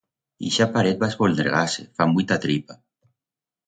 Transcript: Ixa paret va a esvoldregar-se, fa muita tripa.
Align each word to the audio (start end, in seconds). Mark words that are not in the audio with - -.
Ixa 0.47 0.67
paret 0.77 1.03
va 1.03 1.09
a 1.11 1.15
esvoldregar-se, 1.15 1.87
fa 2.01 2.11
muita 2.17 2.43
tripa. 2.49 2.83